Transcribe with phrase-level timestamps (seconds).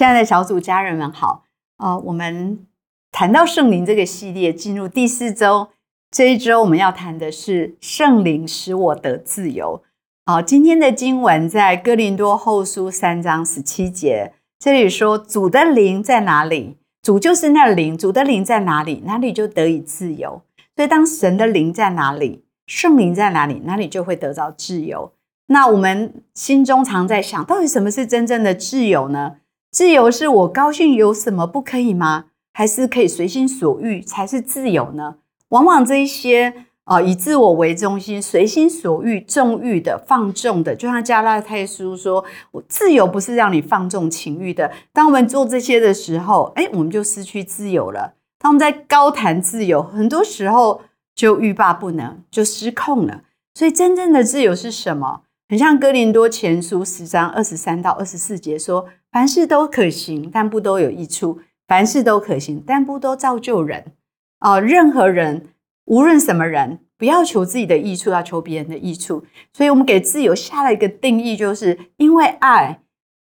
[0.00, 1.44] 亲爱的小组家人们好，
[1.76, 2.66] 呃，我们
[3.12, 5.68] 谈到圣灵这个系列进入第四周，
[6.10, 9.82] 这一周我们要谈的是圣灵使我得自由。
[10.24, 16.78] 好，今天的经文在哥林多后书三章十七节，这里说主的灵在哪里？
[17.02, 19.02] 主就是那灵，主的灵在哪里？
[19.04, 20.40] 哪里就得以自由。
[20.74, 25.12] 所以当神的灵在哪里，圣灵在哪里，哪里就会得到自由。
[25.48, 29.36] 那我们心中常在想，到底什么是真正的自由呢？
[29.70, 32.26] 自由是我高兴有什么不可以吗？
[32.52, 35.16] 还是可以随心所欲才是自由呢？
[35.50, 48.14] 往往这一些啊，以自我为中心、随心所欲、纵欲的、放纵的，就像加拉太书说：“我自由不是让你放纵情欲的。”当我们做这些的时候，哎，我们就失去自由了。
[48.40, 50.82] 当我们在高谈自由，很多时候
[51.14, 53.22] 就欲罢不能，就失控了。
[53.54, 55.22] 所以，真正的自由是什么？
[55.48, 63.92] 很像哥林多前书十章二十三到二十四节说：“凡事都可行，但不都有益处；凡事都可行，但不都造就人。”
[64.40, 65.48] 哦，任何人，
[65.84, 69.24] 无论什么人，不要求自己的益处，要求别人的益处。
[69.52, 72.80] 所以，我们给自由下了一个定义，就是因为爱，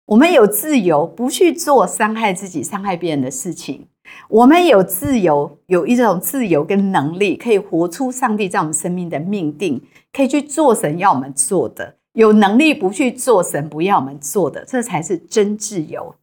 [0.08, 3.88] 我们有自由，不去做伤害自己、伤害别人的事情。
[4.30, 11.97] 我们有自由，有一种自由跟能力，可以活出上帝在我们生命的命定，可以去做神要我们做的。
[12.18, 16.16] 有能力不去做神不要我们做的，这才是真自由。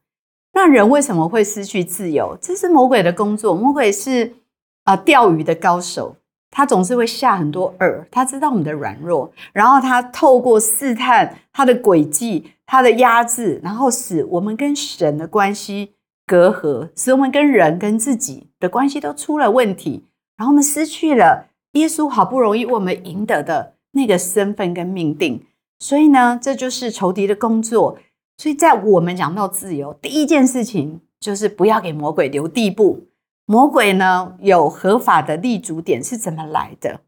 [0.52, 2.36] 那人为什么会失去自由？
[2.40, 3.54] 这是魔鬼的工作。
[3.54, 4.34] 魔鬼是
[4.82, 6.16] 啊钓鱼的高手，
[6.50, 8.04] 他总是会下很多饵。
[8.10, 15.92] 他知道我们的软弱，然后他透过试探他的诡计、他的压制，然后使我们跟神的关系
[16.26, 25.40] 隔阂，使我们跟人跟自己的关系都出了问题，然后我们失去了耶稣好不容易为我们赢得的那个身份跟命定。
[25.84, 27.98] 所以呢，这就是仇敌的工作。
[28.38, 33.08] 所以在我们讲到自由，第一件事情就是不要给魔鬼留地步。
[33.44, 37.02] 魔鬼呢有合法的立足点是怎么来的？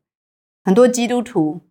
[0.62, 1.62] 很多基督徒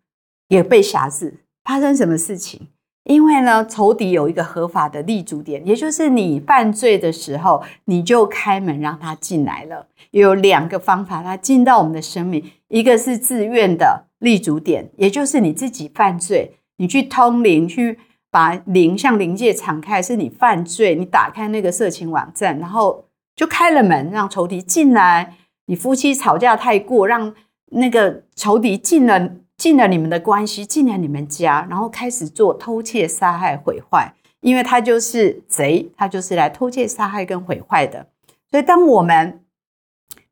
[0.47, 1.41] 也被辖制。
[1.63, 2.69] 发生什么事情？
[3.03, 9.85] 因为呢，仇敌有一个合法的立足点，也就是你犯罪的时候，你就开门让他进来了。
[10.09, 16.55] 有两个方法，他进到我们的生命，一个是自愿的立足点，也就是你自己犯罪。
[16.77, 17.99] 你去通灵，去
[18.29, 23.05] 把灵向灵界敞开，是你犯罪，你打开那个色情网站，然后
[23.35, 25.35] 就开了门，让仇敌进来。
[25.67, 27.33] 你夫妻吵架太过，让
[27.71, 38.05] 那个仇敌进了进了你们的关系，进了你们家，然后开始做偷窃、杀害、毁坏，因为他就是贼，他就是来偷窃、杀害跟毁坏的。
[38.51, 39.43] 所以，当我们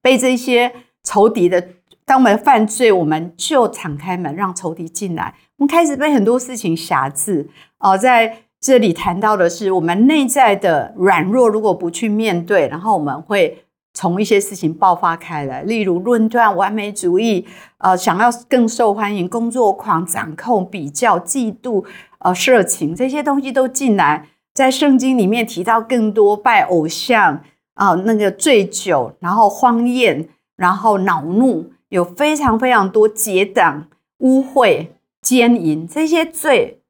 [0.01, 0.71] 被这些
[1.03, 1.69] 仇敌的，
[2.05, 5.33] 当我们犯罪，我们就敞开门，让仇敌进来。
[5.67, 7.47] 开始被很多事情辖制
[7.79, 17.45] 哦，在这里谈到的是我们内在的软弱，如果不去面对，然后我们会从一些事情爆发开来，例如论断、完美主义，
[17.77, 21.83] 呃，想要更受欢迎、工作狂、掌控、比较、嫉妒、
[22.19, 24.29] 呃，色情这些东西都进来。
[24.53, 27.41] 在圣经里面提到更多拜偶像
[27.73, 33.87] 啊，那个醉酒，然后荒宴，然后恼怒，有非常非常多结党
[34.19, 34.87] 污秽。
[35.23, 36.81] 奸淫这些罪，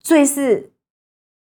[0.00, 0.70] 罪是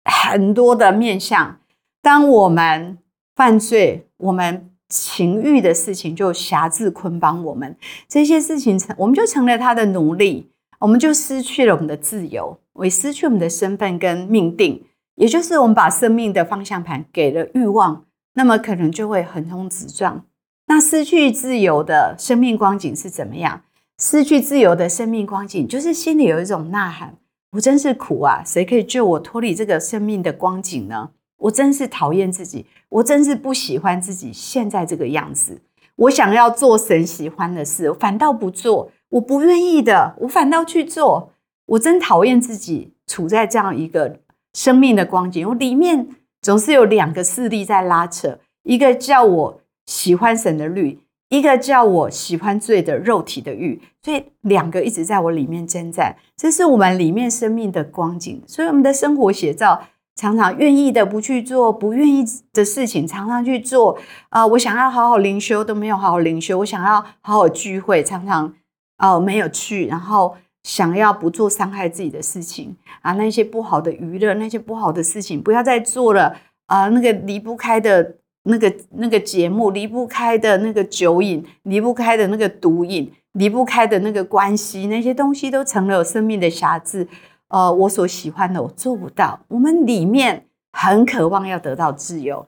[0.05, 1.59] 很多的面相。
[2.03, 2.99] 当我们
[3.34, 14.84] 犯罪，我们情欲的事情就辖制捆绑我们，这些事情成，我们就成了他的奴隶，我们就失去了我们的自由，也失去我们的身份跟命定。
[15.16, 20.26] 也就是我们把生命的方向盘给了欲望，那么可能就会横冲直撞。
[20.66, 23.62] 那失去自由的生命光景是怎么样？
[23.99, 27.16] 失去自由的生命光景，就是心里有一种呐喊：
[27.53, 28.43] 我真是苦啊！
[28.44, 31.10] 谁可以救我脱离这个生命的光景呢？
[31.38, 35.60] 我真是讨厌自己，我真是不喜欢自己现在这个样子。
[35.97, 41.32] 我想要做神喜欢的事，反倒不做；我不愿意的，我反倒去做。
[41.66, 44.19] 我真讨厌自己处在这样一个
[44.55, 46.09] 生命的光景，我里面
[46.43, 50.99] 总是有两个势力在拉扯：一个叫我喜欢神的律。
[51.31, 56.15] 一个叫我喜欢罪的肉体的欲，所以两个一直在我里面征战。
[56.37, 59.82] 这是我们里面生命的光景，所以我们的生活写照
[60.15, 63.99] 常常愿意的不去做，不愿意的事情常常去做。
[64.29, 68.55] 啊，我想要好好灵修都没有好好灵修，我想要好好聚会常常
[68.99, 76.37] 哦没有去，然后想要不做伤害自己的事情啊，那些不好的娱乐，那些不好的事情不要再做了
[76.67, 78.19] 啊，那个离不开的。
[78.44, 87.08] 那个那个节目离不开的那个酒瘾，离不开的那个毒瘾，离不开的那个关系，那些东西都成了我生命的瑕疵。
[87.49, 89.41] 呃，我所喜欢的我做不到。
[89.49, 92.46] 我们里面很渴望要得到自由。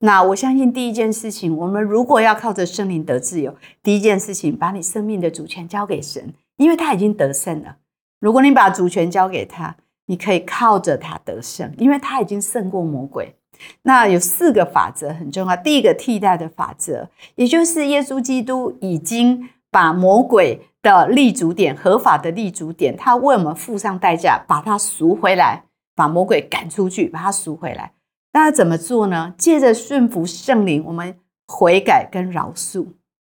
[0.00, 7.76] 那我相信第一件事情，我们如果要靠着圣灵得自由，第一件事情，把你生命的主权交给神，因为他已经得胜了。
[8.20, 13.36] 如果你把主权交给他，你可以靠着他得胜，因为他已经胜过魔鬼。
[13.82, 15.56] 那有四个法则很重要。
[15.56, 25.64] 第一个替代的法则，也就是耶稣基督已经把魔鬼的立足点、合法的立足点，他为我们付上代价，把他赎回来，
[25.94, 27.92] 把魔鬼赶出去，把他赎回来。
[28.32, 29.34] 那怎么做呢？
[29.36, 32.86] 借着顺服圣灵，我们悔改跟饶恕，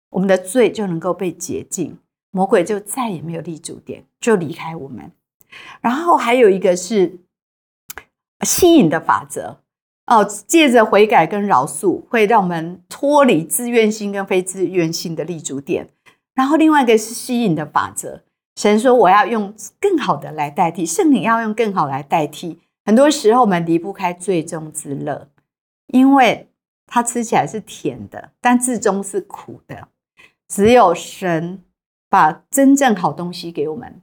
[0.10, 2.00] 我们的罪就能够被洁净，
[2.32, 5.12] 魔鬼就再也没有立足点，就离开我们。
[5.82, 7.20] 然后还有一个是
[8.42, 9.60] 吸引的法则
[10.08, 15.90] 哦，借着悔改跟饶恕，会让我们脱离自愿性跟非自愿性的立足点。
[16.34, 18.22] 然后另外一个是吸引的法则，
[18.56, 22.60] 神说我要用更好的来代替，圣灵要用更好来代替。
[22.86, 25.28] 很多时候我们离不开最终之乐，
[25.88, 26.48] 因为
[26.86, 29.90] 它吃起来是甜的，但至终是苦的。
[30.48, 31.62] 只有神
[32.10, 34.02] 把真正好东西给我们。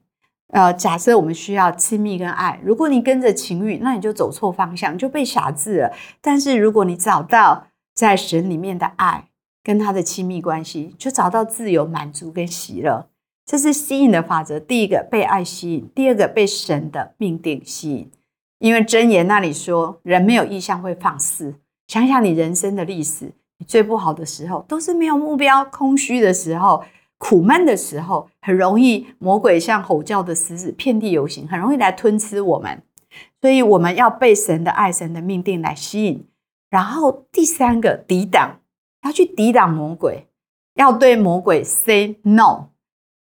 [0.52, 5.92] 呃，假设我们需要亲密跟爱，如果你跟着情欲，那你就走错方向，就被辖制了。
[6.20, 9.28] 但是如果你找到在神里面的爱
[9.62, 13.08] 跟他的亲密关系，就找到自由、满足跟喜乐。
[13.46, 14.60] 这是吸引的法则。
[14.60, 18.10] 第一个被爱吸引，第二个被神的命定吸引。
[18.58, 21.56] 因为箴言那里说，人没有意向会放肆。
[21.88, 26.82] 想想你人生的历史，你最不好的时候都是没有目标、空虚的时候、
[27.26, 32.82] 苦闷的时候，很容易魔鬼像吼叫的狮子遍地游行，很容易来吞吃我们。
[33.40, 36.28] 所以我们要被神的爱、神的命定来吸引。
[36.68, 38.60] 然后第三个抵挡，
[39.04, 40.26] 要去抵挡魔鬼，
[40.74, 42.66] 要对魔鬼 say no。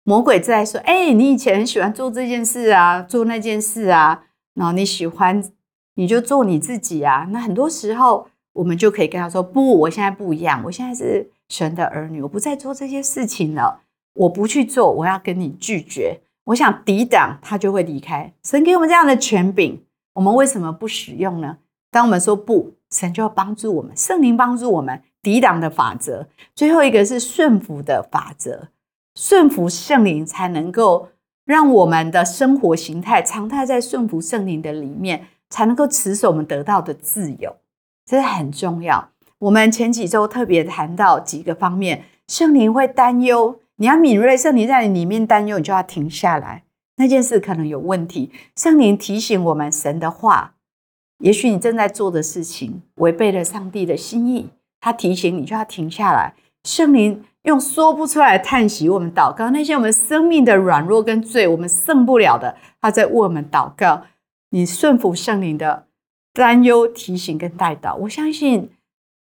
[0.05, 5.43] 魔鬼在说：“哎，你以前很喜欢做这件事啊，做那件事啊。”然后你喜欢，
[5.95, 7.27] 你就做你自己啊。
[7.31, 13.83] 那很多时候，我们就可以跟他说：“不，我现在不一样，我现在是神的儿女，我不再做这些事情了。
[14.15, 16.21] 我不去做，我要跟你拒绝。
[16.45, 18.33] 我想抵挡，他就会离开。
[18.43, 19.83] 神给我们这样的权柄，
[20.15, 21.59] 我们为什么不使用呢？
[21.91, 26.29] 当我们说不，神就要帮助我们，圣灵帮助我们抵挡的法则。
[26.55, 28.69] 最后一个是顺服的法则，
[29.15, 31.09] 顺服圣灵才能够。
[31.45, 37.57] 让我们的生活形态常态在顺服圣灵的里面，才能够持守我们得到的自由，
[38.05, 39.09] 这是很重要。
[39.41, 46.65] 我们前几周特别谈到几个方面，圣灵会担忧，你要敏锐，圣灵在你里面担忧，你就要停下来，
[46.97, 48.31] 那件事可能有问题。
[48.57, 50.55] 圣灵提醒我们神的话，
[51.19, 54.51] 也许你正在做的事情违背了上帝的心意，
[54.81, 56.35] 他提醒你就要停下来。
[56.65, 57.25] 圣灵。
[57.45, 64.03] 用说不出来叹息，我们祷告那些我们生命的软弱跟罪，我们胜不了的，他在为我们祷告。
[64.51, 65.87] 你顺服圣灵的
[66.35, 68.71] 担忧、提醒跟带导，我相信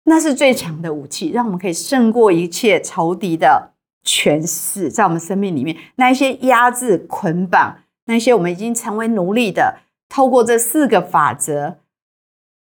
[0.08, 3.72] 那是最强的武器，让我们可以胜过一切仇敌的
[4.04, 7.76] 权势，在我们生命里面那一些压制、捆绑，
[8.06, 11.78] 那些我们已经成为奴隶的，透过这四个法则。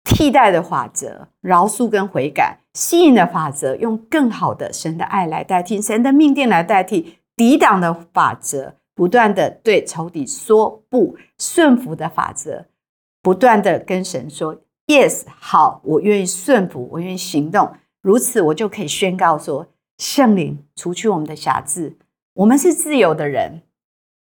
[0.09, 12.67] 替代的法则，饶恕跟悔改；吸引的法则，用更好的神的爱来代替，神的命定来代替；抵挡的法则，不断的对仇敌说不；顺服的法则，
[13.21, 14.57] 不断的跟神说
[14.87, 17.73] yes，好，我愿意顺服，我愿意行动。
[18.01, 19.67] 如此，我就可以宣告说：
[19.99, 21.97] 圣灵除去我们的辖制，
[22.35, 23.63] 我们是自由的人，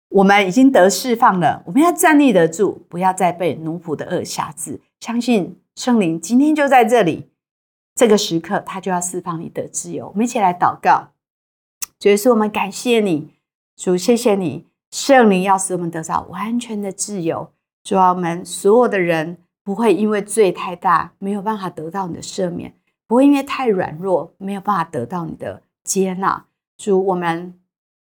[0.09, 4.81] 我们已经得释放了，我们要站立得住，不要再被奴仆的恶辖制。
[4.99, 5.59] 相信。
[5.75, 7.29] 圣灵今天就在这里，
[7.95, 10.07] 这个时刻，他就要释放你的自由。
[10.07, 11.09] 我们一起来祷告，
[11.99, 13.33] 主耶稣，我们感谢你，
[13.75, 17.51] 主，谢谢你，圣灵要使我们得到完全的自由。
[17.83, 22.71] 主啊，我们所有的人不会因为罪太大，没有办法得到你的赦免；
[23.05, 26.45] 不会因为太软弱，没有办法得到你的接纳。
[26.77, 27.59] 主，我们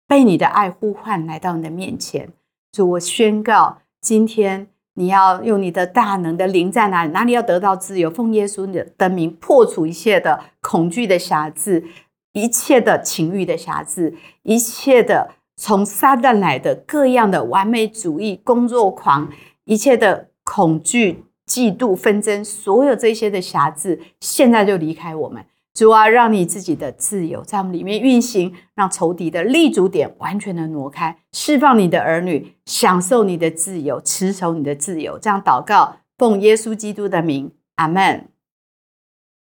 [0.07, 2.33] 被你的爱呼唤来到你的面前。
[2.71, 4.69] 主，我宣告今天。
[4.95, 7.11] 你要用你的大能的灵在哪里？
[7.13, 8.11] 哪里要得到自由？
[8.11, 11.85] 奉耶稣的的名，破除一切的恐惧的辖制，
[12.33, 19.31] 一切的情欲的辖制，一切的从撒旦来的各样的完美主义、工作狂，
[19.63, 25.43] 一切的恐惧、嫉妒、纷争，所有这些的辖制，现在就离开我们。
[25.73, 35.17] 主啊，让你自己的自由在我们里面运行，让仇敌的立足点完全的挪开，释放你的儿女，享受你的自由，持守你的自由。
[35.17, 38.27] 这样祷告，奉耶稣基督的名，阿门。